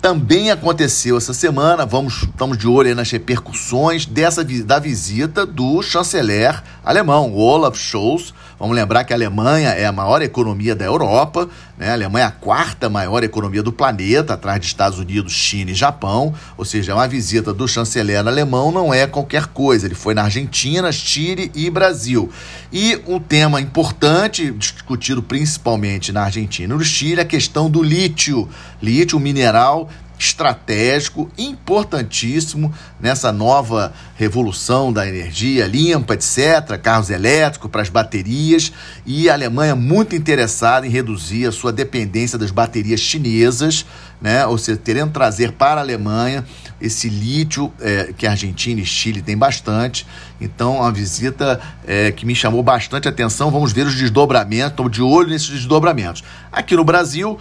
também 0.00 0.50
aconteceu 0.50 1.18
essa 1.18 1.34
semana, 1.34 1.84
vamos, 1.84 2.22
estamos 2.22 2.56
de 2.56 2.66
olho 2.66 2.94
nas 2.94 3.10
repercussões 3.10 4.06
dessa 4.06 4.42
da 4.42 4.78
visita 4.78 5.44
do 5.44 5.82
chanceler 5.82 6.62
alemão, 6.82 7.34
Olaf 7.34 7.76
Scholz. 7.76 8.32
Vamos 8.60 8.76
lembrar 8.76 9.04
que 9.04 9.12
a 9.14 9.16
Alemanha 9.16 9.70
é 9.70 9.86
a 9.86 9.92
maior 9.92 10.20
economia 10.20 10.74
da 10.74 10.84
Europa, 10.84 11.48
né? 11.78 11.88
a 11.88 11.92
Alemanha 11.94 12.26
é 12.26 12.28
a 12.28 12.30
quarta 12.30 12.90
maior 12.90 13.24
economia 13.24 13.62
do 13.62 13.72
planeta, 13.72 14.34
atrás 14.34 14.60
de 14.60 14.66
Estados 14.66 14.98
Unidos, 14.98 15.32
China 15.32 15.70
e 15.70 15.74
Japão. 15.74 16.34
Ou 16.58 16.64
seja, 16.66 16.94
uma 16.94 17.08
visita 17.08 17.54
do 17.54 17.66
chanceler 17.66 18.18
alemão 18.18 18.70
não 18.70 18.92
é 18.92 19.06
qualquer 19.06 19.46
coisa. 19.46 19.86
Ele 19.86 19.94
foi 19.94 20.12
na 20.12 20.24
Argentina, 20.24 20.92
Chile 20.92 21.50
e 21.54 21.70
Brasil. 21.70 22.30
E 22.70 23.00
um 23.06 23.18
tema 23.18 23.62
importante, 23.62 24.50
discutido 24.50 25.22
principalmente 25.22 26.12
na 26.12 26.24
Argentina 26.24 26.74
e 26.74 26.76
no 26.76 26.84
Chile, 26.84 27.20
é 27.20 27.22
a 27.22 27.26
questão 27.26 27.70
do 27.70 27.82
lítio. 27.82 28.46
Lítio, 28.82 29.18
mineral 29.18 29.88
estratégico, 30.20 31.30
importantíssimo 31.38 32.72
nessa 33.00 33.32
nova 33.32 33.92
revolução 34.16 34.92
da 34.92 35.08
energia 35.08 35.66
limpa, 35.66 36.12
etc., 36.12 36.78
carros 36.80 37.08
elétricos 37.08 37.70
para 37.70 37.80
as 37.80 37.88
baterias, 37.88 38.70
e 39.06 39.30
a 39.30 39.32
Alemanha 39.32 39.74
muito 39.74 40.14
interessada 40.14 40.86
em 40.86 40.90
reduzir 40.90 41.46
a 41.46 41.52
sua 41.52 41.72
dependência 41.72 42.38
das 42.38 42.50
baterias 42.50 43.00
chinesas, 43.00 43.86
né? 44.20 44.46
ou 44.46 44.58
seja, 44.58 44.78
querendo 44.78 45.10
trazer 45.10 45.52
para 45.52 45.80
a 45.80 45.82
Alemanha 45.82 46.44
esse 46.78 47.08
lítio 47.08 47.72
é, 47.80 48.12
que 48.14 48.26
Argentina 48.26 48.80
e 48.80 48.84
Chile 48.84 49.22
têm 49.22 49.36
bastante. 49.36 50.06
Então, 50.38 50.76
uma 50.76 50.92
visita 50.92 51.58
é, 51.86 52.12
que 52.12 52.26
me 52.26 52.34
chamou 52.34 52.62
bastante 52.62 53.08
atenção. 53.08 53.50
Vamos 53.50 53.72
ver 53.72 53.86
os 53.86 53.94
desdobramentos, 53.94 54.72
estou 54.72 54.88
de 54.88 55.02
olho 55.02 55.28
nesses 55.28 55.48
desdobramentos. 55.48 56.22
Aqui 56.52 56.76
no 56.76 56.84
Brasil, 56.84 57.38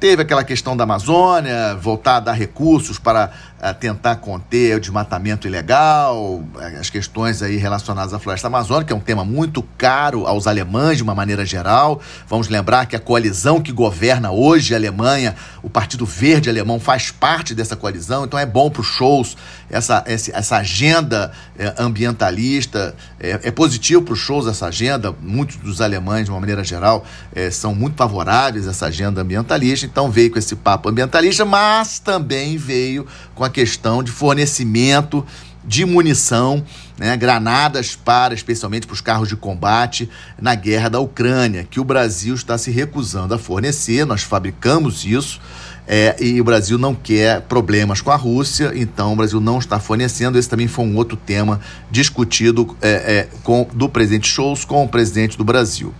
Teve 0.00 0.22
aquela 0.22 0.42
questão 0.42 0.74
da 0.74 0.84
Amazônia, 0.84 1.76
voltar 1.76 2.16
a 2.16 2.20
dar 2.20 2.32
recursos 2.32 2.98
para 2.98 3.30
a 3.60 3.74
tentar 3.74 4.16
conter 4.16 4.76
o 4.76 4.80
desmatamento 4.80 5.46
ilegal, 5.46 6.42
as 6.80 6.88
questões 6.88 7.42
aí 7.42 7.56
relacionadas 7.56 8.14
à 8.14 8.18
floresta 8.18 8.46
amazônica, 8.46 8.86
que 8.86 8.92
é 8.94 8.96
um 8.96 9.00
tema 9.00 9.22
muito 9.22 9.62
caro 9.76 10.26
aos 10.26 10.46
alemães 10.46 10.96
de 10.96 11.02
uma 11.02 11.14
maneira 11.14 11.44
geral. 11.44 12.00
Vamos 12.26 12.48
lembrar 12.48 12.86
que 12.86 12.96
a 12.96 12.98
coalizão 12.98 13.60
que 13.60 13.70
governa 13.70 14.30
hoje 14.30 14.72
a 14.72 14.78
Alemanha, 14.78 15.36
o 15.62 15.68
Partido 15.68 16.06
Verde 16.06 16.48
alemão, 16.48 16.80
faz 16.80 17.10
parte 17.10 17.54
dessa 17.54 17.76
coalizão, 17.76 18.24
então 18.24 18.38
é 18.38 18.46
bom 18.46 18.70
para 18.70 18.80
os 18.80 18.86
shows 18.86 19.36
essa, 19.68 20.02
essa 20.06 20.56
agenda 20.56 21.30
é, 21.58 21.74
ambientalista, 21.78 22.94
é, 23.18 23.50
positivo 23.50 24.00
para 24.00 24.14
os 24.14 24.18
shows 24.18 24.46
essa 24.46 24.66
agenda, 24.66 25.14
muitos 25.20 25.56
dos 25.56 25.82
alemães, 25.82 26.24
de 26.24 26.30
uma 26.30 26.40
maneira 26.40 26.64
geral, 26.64 27.04
são 27.52 27.74
muito 27.74 27.96
favoráveis 27.96 28.66
a 28.66 28.70
essa 28.70 28.86
agenda 28.86 29.20
ambientalista, 29.20 29.86
então 29.90 30.10
veio 30.10 30.30
com 30.30 30.38
esse 30.38 30.54
papo 30.56 30.88
ambientalista, 30.88 31.44
mas 31.44 31.98
também 31.98 32.56
veio 32.56 33.06
com 33.34 33.44
a 33.44 33.50
questão 33.50 34.02
de 34.02 34.10
fornecimento 34.10 35.26
de 35.64 35.84
munição, 35.84 36.64
né, 36.98 37.16
granadas 37.16 37.94
para, 37.94 38.32
especialmente 38.32 38.86
para 38.86 38.94
os 38.94 39.00
carros 39.00 39.28
de 39.28 39.36
combate 39.36 40.08
na 40.40 40.54
guerra 40.54 40.88
da 40.88 41.00
Ucrânia, 41.00 41.66
que 41.68 41.78
o 41.78 41.84
Brasil 41.84 42.34
está 42.34 42.56
se 42.56 42.70
recusando 42.70 43.34
a 43.34 43.38
fornecer. 43.38 44.06
Nós 44.06 44.22
fabricamos 44.22 45.04
isso 45.04 45.40
é, 45.86 46.16
e 46.20 46.40
o 46.40 46.44
Brasil 46.44 46.78
não 46.78 46.94
quer 46.94 47.42
problemas 47.42 48.00
com 48.00 48.10
a 48.10 48.16
Rússia, 48.16 48.72
então 48.74 49.12
o 49.12 49.16
Brasil 49.16 49.40
não 49.40 49.58
está 49.58 49.78
fornecendo. 49.78 50.38
Esse 50.38 50.48
também 50.48 50.68
foi 50.68 50.84
um 50.84 50.96
outro 50.96 51.16
tema 51.16 51.60
discutido 51.90 52.76
é, 52.80 52.88
é, 52.90 53.28
com, 53.42 53.68
do 53.72 53.88
presidente 53.88 54.28
Scholz 54.28 54.64
com 54.64 54.84
o 54.84 54.88
presidente 54.88 55.36
do 55.36 55.44
Brasil. 55.44 55.92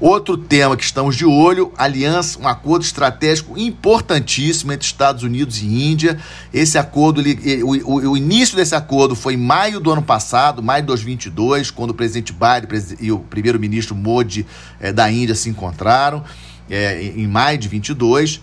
Outro 0.00 0.36
tema 0.36 0.76
que 0.76 0.84
estamos 0.84 1.16
de 1.16 1.24
olho, 1.24 1.72
aliança, 1.76 2.38
um 2.38 2.48
acordo 2.48 2.82
estratégico 2.82 3.58
importantíssimo 3.58 4.72
entre 4.72 4.86
Estados 4.86 5.22
Unidos 5.22 5.62
e 5.62 5.66
Índia. 5.66 6.18
Esse 6.52 6.76
acordo, 6.76 7.20
ele, 7.20 7.62
o, 7.62 7.70
o, 7.70 8.10
o, 8.10 8.16
início 8.16 8.56
desse 8.56 8.74
acordo 8.74 9.14
foi 9.14 9.34
em 9.34 9.38
maio 9.38 9.80
do 9.80 9.90
ano 9.90 10.02
passado, 10.02 10.62
maio 10.62 10.82
de 10.82 10.88
2022, 10.88 11.70
quando 11.70 11.90
o 11.90 11.94
presidente 11.94 12.32
Biden 12.32 12.96
e 13.00 13.12
o 13.12 13.18
primeiro-ministro 13.18 13.94
Modi 13.94 14.46
é, 14.80 14.92
da 14.92 15.10
Índia 15.10 15.34
se 15.34 15.48
encontraram, 15.48 16.24
é, 16.68 17.02
em 17.02 17.26
maio 17.26 17.58
de 17.58 17.68
22 17.68 18.40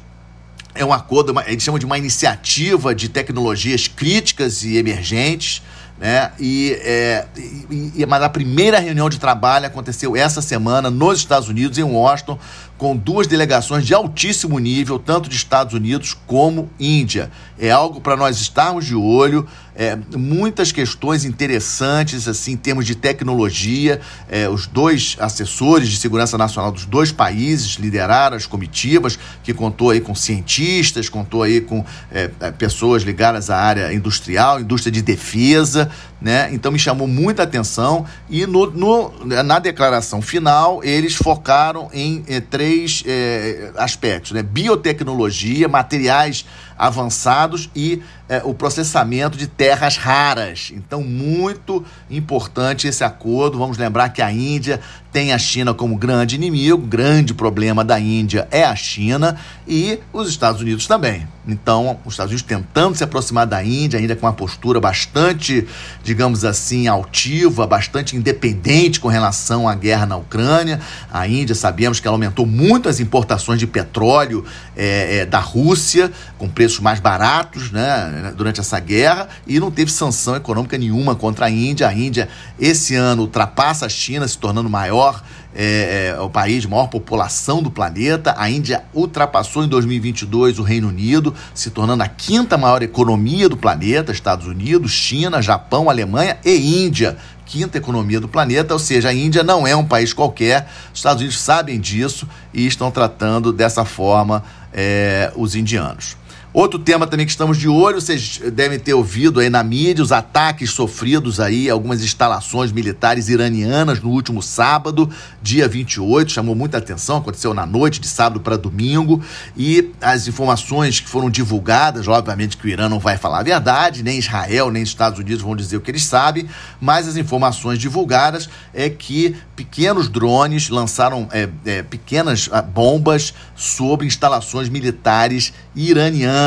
é 0.73 0.85
um 0.85 0.93
acordo, 0.93 1.37
eles 1.47 1.63
chamam 1.63 1.77
de 1.77 1.85
uma 1.85 1.97
iniciativa 1.97 2.95
de 2.95 3.09
tecnologias 3.09 3.87
críticas 3.87 4.63
e 4.63 4.77
emergentes, 4.77 5.61
né? 6.01 6.31
E, 6.39 6.75
é, 6.81 7.25
e, 7.37 7.91
e, 7.97 8.05
mas 8.07 8.23
a 8.23 8.29
primeira 8.29 8.79
reunião 8.79 9.07
de 9.07 9.19
trabalho 9.19 9.67
aconteceu 9.67 10.15
essa 10.15 10.41
semana 10.41 10.89
nos 10.89 11.19
Estados 11.19 11.47
Unidos, 11.47 11.77
em 11.77 11.83
Washington, 11.83 12.39
com 12.81 12.97
duas 12.97 13.27
delegações 13.27 13.85
de 13.85 13.93
altíssimo 13.93 14.57
nível, 14.57 14.97
tanto 14.97 15.29
de 15.29 15.35
Estados 15.35 15.75
Unidos 15.75 16.17
como 16.25 16.67
Índia. 16.79 17.29
É 17.59 17.69
algo 17.69 18.01
para 18.01 18.17
nós 18.17 18.41
estarmos 18.41 18.87
de 18.87 18.95
olho. 18.95 19.47
É, 19.75 19.95
muitas 20.17 20.71
questões 20.71 21.23
interessantes 21.23 22.27
assim 22.27 22.53
em 22.53 22.57
termos 22.57 22.87
de 22.87 22.95
tecnologia. 22.95 24.01
É, 24.27 24.49
os 24.49 24.65
dois 24.65 25.15
assessores 25.19 25.89
de 25.89 25.97
segurança 25.97 26.39
nacional 26.39 26.71
dos 26.71 26.85
dois 26.85 27.11
países 27.11 27.75
lideraram 27.75 28.35
as 28.35 28.47
comitivas, 28.47 29.17
que 29.43 29.53
contou 29.53 29.91
aí 29.91 30.01
com 30.01 30.15
cientistas, 30.15 31.07
contou 31.07 31.43
aí 31.43 31.61
com 31.61 31.85
é, 32.11 32.31
é 32.39 32.49
pessoas 32.49 33.03
ligadas 33.03 33.51
à 33.51 33.57
área 33.57 33.93
industrial, 33.93 34.59
indústria 34.59 34.91
de 34.91 35.03
defesa, 35.03 35.91
né? 36.19 36.49
Então 36.51 36.71
me 36.71 36.79
chamou 36.79 37.07
muita 37.07 37.43
atenção 37.43 38.05
e 38.29 38.45
no, 38.45 38.71
no 38.71 39.13
na 39.25 39.59
declaração 39.59 40.21
final 40.21 40.83
eles 40.83 41.15
focaram 41.15 41.89
em, 41.93 42.23
em 42.27 42.35
três 42.71 43.03
é, 43.05 43.71
aspectos, 43.75 44.31
né? 44.31 44.41
Biotecnologia, 44.41 45.67
materiais 45.67 46.45
avançados 46.77 47.69
e 47.75 48.01
é, 48.31 48.41
o 48.45 48.53
processamento 48.53 49.37
de 49.37 49.45
terras 49.45 49.97
raras. 49.97 50.71
Então, 50.73 51.03
muito 51.03 51.83
importante 52.09 52.87
esse 52.87 53.03
acordo. 53.03 53.57
Vamos 53.57 53.77
lembrar 53.77 54.07
que 54.07 54.21
a 54.21 54.31
Índia 54.31 54.79
tem 55.11 55.33
a 55.33 55.37
China 55.37 55.73
como 55.73 55.97
grande 55.97 56.35
inimigo, 56.35 56.77
grande 56.77 57.33
problema 57.33 57.83
da 57.83 57.99
Índia 57.99 58.47
é 58.49 58.63
a 58.63 58.73
China 58.73 59.35
e 59.67 59.99
os 60.13 60.29
Estados 60.29 60.61
Unidos 60.61 60.87
também. 60.87 61.27
Então, 61.45 61.99
os 62.05 62.13
Estados 62.13 62.31
Unidos 62.31 62.47
tentando 62.47 62.95
se 62.95 63.03
aproximar 63.03 63.45
da 63.45 63.63
Índia, 63.63 63.99
ainda 63.99 64.15
com 64.15 64.25
uma 64.25 64.31
postura 64.31 64.79
bastante, 64.79 65.67
digamos 66.03 66.45
assim, 66.45 66.87
altiva, 66.87 67.67
bastante 67.67 68.15
independente 68.15 68.99
com 68.99 69.07
relação 69.07 69.67
à 69.67 69.75
guerra 69.75 70.05
na 70.05 70.15
Ucrânia. 70.15 70.79
A 71.11 71.27
Índia, 71.27 71.55
sabemos 71.55 71.99
que 71.99 72.07
ela 72.07 72.15
aumentou 72.15 72.45
muito 72.45 72.87
as 72.87 72.99
importações 72.99 73.59
de 73.59 73.67
petróleo 73.67 74.45
é, 74.77 75.17
é, 75.17 75.25
da 75.25 75.39
Rússia, 75.39 76.11
com 76.37 76.47
preços 76.47 76.79
mais 76.79 76.99
baratos 76.99 77.71
né, 77.71 78.20
durante 78.35 78.59
essa 78.59 78.79
guerra, 78.79 79.27
e 79.47 79.59
não 79.59 79.71
teve 79.71 79.91
sanção 79.91 80.35
econômica 80.35 80.77
nenhuma 80.77 81.15
contra 81.15 81.47
a 81.47 81.49
Índia. 81.49 81.87
A 81.87 81.93
Índia, 81.93 82.29
esse 82.59 82.95
ano, 82.95 83.23
ultrapassa 83.23 83.85
a 83.85 83.89
China, 83.89 84.27
se 84.27 84.37
tornando 84.37 84.69
maior 84.69 85.21
é, 85.53 86.13
é, 86.15 86.21
o 86.21 86.29
país 86.29 86.61
de 86.61 86.67
maior 86.67 86.87
população 86.87 87.61
do 87.61 87.69
planeta. 87.69 88.33
A 88.37 88.49
Índia 88.49 88.83
ultrapassou 88.93 89.63
em 89.63 89.67
2022 89.67 90.59
o 90.59 90.63
Reino 90.63 90.87
Unido, 90.87 91.33
se 91.53 91.69
tornando 91.69 92.03
a 92.03 92.07
quinta 92.07 92.57
maior 92.57 92.81
economia 92.81 93.49
do 93.49 93.57
planeta: 93.57 94.11
Estados 94.11 94.47
Unidos, 94.47 94.91
China, 94.91 95.41
Japão, 95.41 95.89
Alemanha 95.89 96.37
e 96.43 96.85
Índia. 96.85 97.17
Quinta 97.45 97.77
economia 97.77 98.17
do 98.21 98.29
planeta, 98.29 98.73
ou 98.73 98.79
seja, 98.79 99.09
a 99.09 99.13
Índia 99.13 99.43
não 99.43 99.67
é 99.67 99.75
um 99.75 99.83
país 99.83 100.13
qualquer. 100.13 100.69
Os 100.93 100.99
Estados 100.99 101.21
Unidos 101.21 101.37
sabem 101.37 101.81
disso 101.81 102.25
e 102.53 102.65
estão 102.65 102.89
tratando 102.89 103.51
dessa 103.51 103.83
forma 103.83 104.41
é, 104.73 105.33
os 105.35 105.53
indianos. 105.53 106.15
Outro 106.53 106.77
tema 106.77 107.07
também 107.07 107.25
que 107.25 107.31
estamos 107.31 107.57
de 107.57 107.69
olho, 107.69 108.01
vocês 108.01 108.41
devem 108.51 108.77
ter 108.77 108.93
ouvido 108.93 109.39
aí 109.39 109.49
na 109.49 109.63
mídia, 109.63 110.03
os 110.03 110.11
ataques 110.11 110.71
sofridos 110.71 111.39
aí, 111.39 111.69
algumas 111.69 112.03
instalações 112.03 112.73
militares 112.73 113.29
iranianas 113.29 114.01
no 114.01 114.09
último 114.09 114.41
sábado, 114.41 115.09
dia 115.41 115.65
28, 115.65 116.29
chamou 116.29 116.53
muita 116.53 116.77
atenção, 116.77 117.19
aconteceu 117.19 117.53
na 117.53 117.65
noite 117.65 118.01
de 118.01 118.07
sábado 118.09 118.41
para 118.41 118.57
domingo, 118.57 119.23
e 119.55 119.93
as 120.01 120.27
informações 120.27 120.99
que 120.99 121.07
foram 121.07 121.29
divulgadas, 121.29 122.09
obviamente 122.09 122.57
que 122.57 122.65
o 122.65 122.69
Irã 122.69 122.89
não 122.89 122.99
vai 122.99 123.17
falar 123.17 123.39
a 123.39 123.43
verdade, 123.43 124.03
nem 124.03 124.19
Israel, 124.19 124.69
nem 124.71 124.83
Estados 124.83 125.19
Unidos 125.19 125.41
vão 125.41 125.55
dizer 125.55 125.77
o 125.77 125.81
que 125.81 125.89
eles 125.89 126.03
sabem, 126.03 126.49
mas 126.81 127.07
as 127.07 127.15
informações 127.15 127.79
divulgadas 127.79 128.49
é 128.73 128.89
que 128.89 129.37
pequenos 129.55 130.09
drones 130.09 130.67
lançaram 130.67 131.29
é, 131.31 131.47
é, 131.65 131.81
pequenas 131.81 132.49
ah, 132.51 132.61
bombas 132.61 133.33
sobre 133.55 134.05
instalações 134.05 134.67
militares 134.67 135.53
iranianas. 135.73 136.40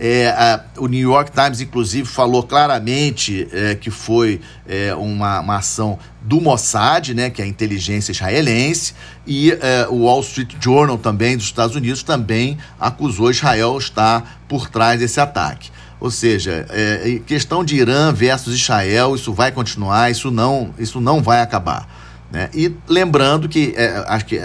É, 0.00 0.28
a, 0.28 0.60
o 0.78 0.86
New 0.86 1.00
York 1.00 1.32
Times, 1.32 1.60
inclusive, 1.60 2.06
falou 2.06 2.44
claramente 2.44 3.48
é, 3.52 3.74
que 3.74 3.90
foi 3.90 4.40
é, 4.68 4.94
uma, 4.94 5.40
uma, 5.40 5.56
ação 5.56 5.98
do 6.22 6.40
Mossad, 6.40 7.12
né, 7.14 7.30
que 7.30 7.42
é 7.42 7.44
a 7.44 7.48
inteligência 7.48 8.12
israelense, 8.12 8.94
e 9.26 9.50
é, 9.50 9.88
o 9.90 10.04
Wall 10.04 10.20
Street 10.20 10.54
Journal 10.60 10.96
também 10.98 11.36
dos 11.36 11.46
Estados 11.46 11.74
Unidos 11.74 12.04
também 12.04 12.56
acusou 12.78 13.28
Israel 13.28 13.76
estar 13.76 14.40
por 14.46 14.68
trás 14.68 15.00
desse 15.00 15.18
ataque. 15.18 15.70
Ou 16.00 16.12
seja, 16.12 16.64
é, 16.70 17.20
questão 17.26 17.64
de 17.64 17.74
Irã 17.74 18.12
versus 18.12 18.54
Israel, 18.54 19.16
isso 19.16 19.32
vai 19.32 19.50
continuar, 19.50 20.12
isso 20.12 20.30
não, 20.30 20.72
isso 20.78 21.00
não 21.00 21.20
vai 21.20 21.40
acabar. 21.40 21.88
Né? 22.30 22.50
E 22.54 22.72
lembrando 22.86 23.48
que 23.48 23.74
é, 23.76 24.04
acho 24.06 24.26
que 24.26 24.38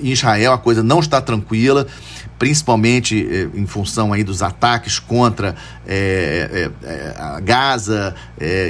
em 0.00 0.12
Israel 0.12 0.52
a 0.52 0.58
coisa 0.58 0.82
não 0.82 1.00
está 1.00 1.20
tranquila, 1.20 1.86
principalmente 2.38 3.26
é, 3.30 3.58
em 3.58 3.66
função 3.66 4.12
aí 4.12 4.24
dos 4.24 4.42
ataques 4.42 4.98
contra 4.98 5.54
é, 5.86 6.70
é, 6.82 6.86
é 6.86 7.40
Gaza 7.42 8.14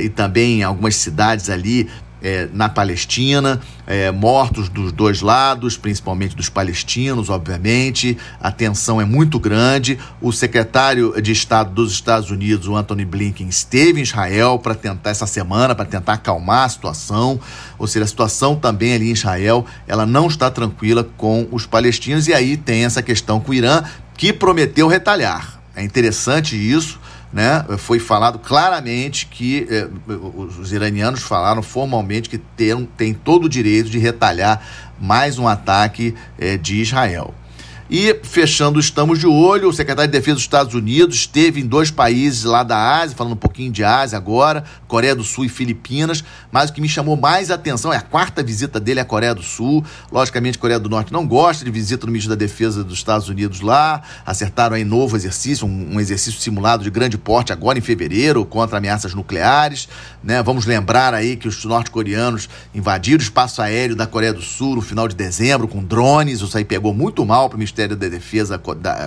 e 0.02 0.08
também 0.08 0.62
algumas 0.62 0.96
cidades 0.96 1.48
ali 1.50 1.88
é, 2.24 2.48
na 2.54 2.70
Palestina, 2.70 3.60
é, 3.86 4.10
mortos 4.10 4.70
dos 4.70 4.90
dois 4.90 5.20
lados, 5.20 5.76
principalmente 5.76 6.34
dos 6.34 6.48
palestinos, 6.48 7.28
obviamente. 7.28 8.16
A 8.40 8.50
tensão 8.50 8.98
é 8.98 9.04
muito 9.04 9.38
grande. 9.38 9.98
O 10.22 10.32
secretário 10.32 11.20
de 11.20 11.32
Estado 11.32 11.74
dos 11.74 11.92
Estados 11.92 12.30
Unidos, 12.30 12.66
o 12.66 12.74
Anthony 12.74 13.04
Blinken, 13.04 13.46
esteve 13.46 14.00
em 14.00 14.02
Israel 14.02 14.58
para 14.58 14.74
tentar 14.74 15.10
essa 15.10 15.26
semana 15.26 15.74
para 15.74 15.84
tentar 15.84 16.14
acalmar 16.14 16.64
a 16.64 16.68
situação. 16.70 17.38
Ou 17.78 17.86
seja, 17.86 18.06
a 18.06 18.08
situação 18.08 18.56
também 18.56 18.94
ali 18.94 19.10
em 19.10 19.12
Israel, 19.12 19.66
ela 19.86 20.06
não 20.06 20.26
está 20.26 20.50
tranquila 20.50 21.06
com 21.18 21.46
os 21.52 21.66
palestinos. 21.66 22.26
E 22.26 22.32
aí 22.32 22.56
tem 22.56 22.86
essa 22.86 23.02
questão 23.02 23.38
com 23.38 23.52
o 23.52 23.54
Irã, 23.54 23.82
que 24.16 24.32
prometeu 24.32 24.88
retalhar. 24.88 25.60
É 25.76 25.82
interessante 25.82 26.56
isso 26.56 26.98
né, 27.34 27.64
foi 27.78 27.98
falado 27.98 28.38
claramente 28.38 29.26
que 29.26 29.66
eh, 29.68 29.88
os 30.36 30.72
iranianos 30.72 31.20
falaram 31.20 31.64
formalmente 31.64 32.28
que 32.28 32.38
tem 32.96 33.12
todo 33.12 33.46
o 33.46 33.48
direito 33.48 33.90
de 33.90 33.98
retalhar 33.98 34.62
mais 35.00 35.36
um 35.36 35.48
ataque 35.48 36.14
eh, 36.38 36.56
de 36.56 36.80
Israel. 36.80 37.34
E 37.88 38.18
fechando, 38.22 38.80
estamos 38.80 39.18
de 39.18 39.26
olho. 39.26 39.68
O 39.68 39.72
secretário 39.72 40.10
de 40.10 40.18
Defesa 40.18 40.36
dos 40.36 40.44
Estados 40.44 40.72
Unidos 40.72 41.16
esteve 41.16 41.60
em 41.60 41.66
dois 41.66 41.90
países 41.90 42.44
lá 42.44 42.62
da 42.62 43.00
Ásia, 43.00 43.14
falando 43.14 43.34
um 43.34 43.36
pouquinho 43.36 43.70
de 43.70 43.84
Ásia 43.84 44.16
agora, 44.16 44.64
Coreia 44.88 45.14
do 45.14 45.22
Sul 45.22 45.44
e 45.44 45.50
Filipinas. 45.50 46.24
Mas 46.50 46.70
o 46.70 46.72
que 46.72 46.80
me 46.80 46.88
chamou 46.88 47.14
mais 47.14 47.50
atenção 47.50 47.92
é 47.92 47.98
a 47.98 48.00
quarta 48.00 48.42
visita 48.42 48.80
dele 48.80 49.00
à 49.00 49.04
Coreia 49.04 49.34
do 49.34 49.42
Sul. 49.42 49.84
Logicamente, 50.10 50.56
a 50.56 50.60
Coreia 50.60 50.80
do 50.80 50.88
Norte 50.88 51.12
não 51.12 51.26
gosta 51.26 51.62
de 51.62 51.70
visita 51.70 52.06
do 52.06 52.12
ministro 52.12 52.34
da 52.34 52.38
Defesa 52.38 52.82
dos 52.82 52.96
Estados 52.96 53.28
Unidos 53.28 53.60
lá. 53.60 54.00
Acertaram 54.24 54.76
aí 54.76 54.84
novo 54.84 55.14
exercício, 55.14 55.66
um, 55.66 55.96
um 55.96 56.00
exercício 56.00 56.40
simulado 56.40 56.84
de 56.84 56.90
grande 56.90 57.18
porte 57.18 57.52
agora 57.52 57.78
em 57.78 57.82
fevereiro 57.82 58.46
contra 58.46 58.78
ameaças 58.78 59.12
nucleares. 59.12 59.90
Né? 60.22 60.42
Vamos 60.42 60.64
lembrar 60.64 61.12
aí 61.12 61.36
que 61.36 61.46
os 61.46 61.62
norte-coreanos 61.66 62.48
invadiram 62.74 63.18
o 63.18 63.22
espaço 63.22 63.60
aéreo 63.60 63.94
da 63.94 64.06
Coreia 64.06 64.32
do 64.32 64.40
Sul 64.40 64.76
no 64.76 64.80
final 64.80 65.06
de 65.06 65.14
dezembro 65.14 65.68
com 65.68 65.84
drones. 65.84 66.40
Isso 66.40 66.56
aí 66.56 66.64
pegou 66.64 66.94
muito 66.94 67.26
mal 67.26 67.50
para 67.50 67.56
o 67.56 67.73
Ministério 67.74 67.96
da 67.96 68.08
Defesa 68.08 68.60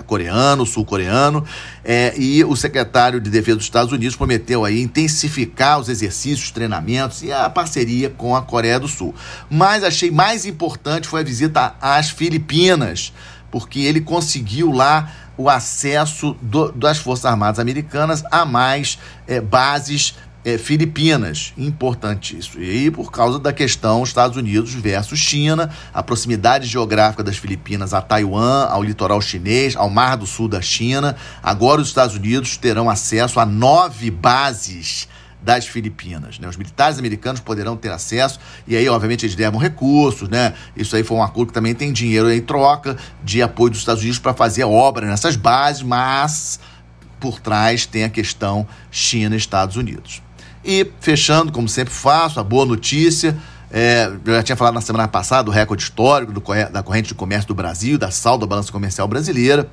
coreano, 0.05 0.65
sul-coreano, 0.65 1.45
é, 1.85 2.13
e 2.17 2.43
o 2.43 2.55
secretário 2.55 3.21
de 3.21 3.29
Defesa 3.29 3.55
dos 3.55 3.65
Estados 3.65 3.93
Unidos 3.93 4.17
prometeu 4.17 4.65
aí 4.65 4.81
intensificar 4.81 5.79
os 5.79 5.87
exercícios, 5.87 6.51
treinamentos 6.51 7.23
e 7.23 7.31
a 7.31 7.49
parceria 7.49 8.09
com 8.09 8.35
a 8.35 8.41
Coreia 8.41 8.77
do 8.77 8.87
Sul. 8.87 9.15
Mas 9.49 9.85
achei 9.85 10.11
mais 10.11 10.45
importante 10.45 11.07
foi 11.07 11.21
a 11.21 11.23
visita 11.23 11.75
às 11.79 12.09
Filipinas, 12.09 13.13
porque 13.49 13.79
ele 13.79 14.01
conseguiu 14.01 14.73
lá 14.73 15.13
o 15.37 15.49
acesso 15.49 16.35
do, 16.41 16.71
das 16.73 16.97
Forças 16.97 17.25
Armadas 17.25 17.59
Americanas 17.59 18.23
a 18.29 18.43
mais 18.43 18.99
é, 19.27 19.39
bases 19.39 20.15
é, 20.47 20.57
Filipinas. 20.57 21.53
Importante 21.57 22.37
isso. 22.37 22.61
E 22.61 22.89
por 22.89 23.11
causa 23.11 23.37
da 23.37 23.51
questão 23.51 24.01
Estados 24.01 24.37
Unidos 24.37 24.73
versus 24.73 25.19
China, 25.19 25.69
a 25.93 26.01
proximidade 26.01 26.65
geográfica 26.65 27.21
das 27.21 27.35
Filipinas 27.35 27.93
a 27.93 28.01
Taiwan, 28.01 28.63
ao 28.69 28.81
litoral 28.81 29.19
chinês, 29.19 29.75
ao 29.75 29.89
Mar 29.89 30.15
do 30.15 30.25
Sul 30.25 30.47
da 30.47 30.61
China. 30.61 31.17
Agora 31.43 31.81
os 31.81 31.89
Estados 31.89 32.15
Unidos 32.15 32.55
terão 32.55 32.89
acesso 32.89 33.41
a 33.41 33.45
nove 33.45 34.09
bases 34.09 35.09
das 35.41 35.67
Filipinas. 35.67 36.39
Né? 36.39 36.47
Os 36.47 36.55
militares 36.55 36.97
americanos 36.97 37.41
poderão 37.41 37.75
ter 37.75 37.91
acesso, 37.91 38.39
e 38.65 38.73
aí, 38.77 38.87
obviamente, 38.87 39.25
eles 39.25 39.35
levam 39.35 39.59
recursos, 39.59 40.29
né? 40.29 40.53
Isso 40.77 40.95
aí 40.95 41.03
foi 41.03 41.17
um 41.17 41.23
acordo 41.23 41.49
que 41.49 41.53
também 41.53 41.75
tem 41.75 41.91
dinheiro 41.91 42.31
em 42.31 42.41
troca 42.41 42.95
de 43.21 43.41
apoio 43.41 43.71
dos 43.71 43.79
Estados 43.79 44.01
Unidos 44.01 44.19
para 44.19 44.33
fazer 44.33 44.63
obra 44.63 45.05
nessas 45.05 45.35
bases, 45.35 45.83
mas 45.83 46.59
por 47.19 47.39
trás 47.41 47.85
tem 47.85 48.05
a 48.05 48.09
questão 48.09 48.65
China 48.89 49.35
e 49.35 49.37
Estados 49.37 49.75
Unidos. 49.75 50.21
E 50.67 50.85
fechando, 50.99 51.49
como 51.49 51.69
sempre 51.69 51.93
faço, 51.93 52.41
a 52.41 52.43
boa 52.43 52.65
notícia. 52.65 53.37
É, 53.71 54.11
eu 54.25 54.33
já 54.33 54.43
tinha 54.43 54.55
falado 54.57 54.73
na 54.73 54.81
semana 54.81 55.07
passada 55.07 55.45
do 55.45 55.51
recorde 55.51 55.81
histórico 55.81 56.33
do, 56.33 56.43
da 56.69 56.83
corrente 56.83 57.07
de 57.07 57.13
comércio 57.13 57.47
do 57.47 57.55
Brasil, 57.55 57.97
da 57.97 58.11
saldo 58.11 58.45
da 58.45 58.49
balança 58.49 58.69
comercial 58.69 59.07
brasileira. 59.07 59.71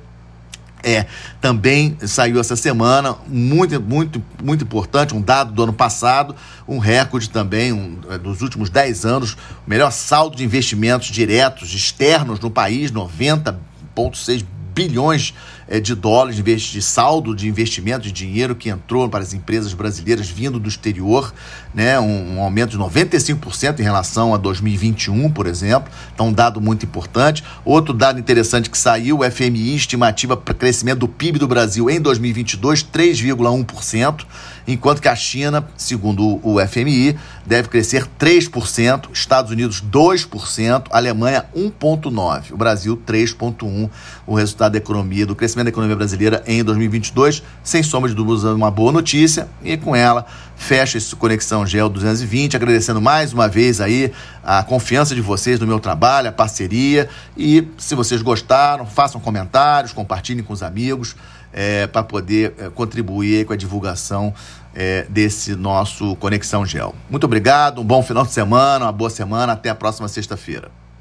É, 0.81 1.05
também 1.41 1.97
saiu 2.05 2.39
essa 2.39 2.55
semana, 2.55 3.15
muito, 3.27 3.81
muito, 3.81 4.23
muito 4.41 4.63
importante, 4.63 5.13
um 5.13 5.21
dado 5.21 5.51
do 5.51 5.63
ano 5.63 5.73
passado, 5.73 6.33
um 6.65 6.77
recorde 6.77 7.29
também 7.29 7.73
um, 7.73 7.99
é, 8.09 8.17
dos 8.17 8.41
últimos 8.41 8.69
10 8.69 9.03
anos, 9.03 9.33
o 9.33 9.69
melhor 9.69 9.91
saldo 9.91 10.37
de 10.37 10.45
investimentos 10.45 11.07
diretos 11.09 11.73
externos 11.73 12.39
no 12.39 12.49
país, 12.49 12.89
90,6 12.89 14.45
bilhões 14.73 15.33
é, 15.33 15.54
de 15.81 15.95
dólares 15.95 16.43
de 16.61 16.81
saldo 16.81 17.35
de 17.35 17.47
investimento 17.47 18.03
de 18.03 18.11
dinheiro 18.11 18.55
que 18.55 18.69
entrou 18.69 19.09
para 19.09 19.23
as 19.23 19.33
empresas 19.33 19.73
brasileiras 19.73 20.29
vindo 20.29 20.59
do 20.59 20.69
exterior, 20.69 21.33
né, 21.73 21.99
um, 21.99 22.35
um 22.35 22.41
aumento 22.41 22.71
de 22.71 22.77
95% 22.77 23.79
em 23.79 23.83
relação 23.83 24.33
a 24.33 24.37
2021, 24.37 25.29
por 25.31 25.47
exemplo. 25.47 25.91
Então, 26.13 26.27
um 26.27 26.33
dado 26.33 26.61
muito 26.61 26.85
importante. 26.85 27.43
Outro 27.63 27.93
dado 27.93 28.19
interessante 28.19 28.69
que 28.69 28.77
saiu, 28.77 29.19
o 29.19 29.31
FMI 29.31 29.75
estimativa 29.75 30.37
para 30.37 30.53
crescimento 30.53 30.99
do 30.99 31.07
PIB 31.07 31.39
do 31.39 31.47
Brasil 31.47 31.89
em 31.89 31.99
2022, 31.99 32.83
3,1%, 32.83 34.25
enquanto 34.67 35.01
que 35.01 35.07
a 35.07 35.15
China, 35.15 35.67
segundo 35.75 36.39
o 36.43 36.57
FMI, 36.65 37.17
deve 37.45 37.69
crescer 37.69 38.07
3%, 38.19 39.09
Estados 39.13 39.51
Unidos 39.51 39.81
2%, 39.81 40.87
Alemanha 40.91 41.45
1,9%, 41.55 42.51
o 42.51 42.57
Brasil 42.57 43.01
3,1%, 43.05 43.89
o 44.25 44.35
resultado 44.35 44.73
da 44.73 44.77
economia, 44.77 45.25
do 45.25 45.35
crescimento 45.35 45.54
crescimento 45.55 45.65
da 45.65 45.69
economia 45.69 45.95
brasileira 45.95 46.43
em 46.45 46.63
2022, 46.63 47.41
sem 47.63 47.81
sombra 47.81 48.09
de 48.09 48.15
dúvidas, 48.15 48.43
uma 48.43 48.69
boa 48.69 48.91
notícia. 48.91 49.47
E 49.63 49.77
com 49.77 49.95
ela, 49.95 50.25
fecha 50.55 50.97
esse 50.97 51.15
Conexão 51.15 51.65
Gel 51.65 51.87
220, 51.87 52.55
agradecendo 52.57 53.01
mais 53.01 53.31
uma 53.31 53.47
vez 53.47 53.79
aí 53.79 54.11
a 54.43 54.61
confiança 54.63 55.15
de 55.15 55.21
vocês 55.21 55.59
no 55.59 55.65
meu 55.65 55.79
trabalho, 55.79 56.27
a 56.27 56.31
parceria. 56.31 57.07
E 57.37 57.67
se 57.77 57.95
vocês 57.95 58.21
gostaram, 58.21 58.85
façam 58.85 59.21
comentários, 59.21 59.93
compartilhem 59.93 60.43
com 60.43 60.53
os 60.53 60.61
amigos, 60.61 61.15
é, 61.53 61.87
para 61.87 62.03
poder 62.03 62.53
é, 62.57 62.69
contribuir 62.69 63.45
com 63.45 63.53
a 63.53 63.55
divulgação 63.55 64.33
é, 64.73 65.05
desse 65.09 65.55
nosso 65.55 66.15
Conexão 66.17 66.65
Gel. 66.65 66.93
Muito 67.09 67.23
obrigado, 67.23 67.79
um 67.79 67.85
bom 67.85 68.03
final 68.03 68.25
de 68.25 68.33
semana, 68.33 68.85
uma 68.85 68.91
boa 68.91 69.09
semana, 69.09 69.53
até 69.53 69.69
a 69.69 69.75
próxima 69.75 70.09
sexta-feira. 70.09 70.69